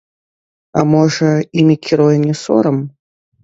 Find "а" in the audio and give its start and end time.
0.81-0.83